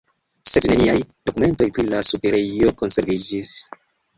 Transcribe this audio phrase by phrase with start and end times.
[0.51, 0.95] Sed neniaj
[1.29, 3.57] dokumentoj pri la subterejo konserviĝis.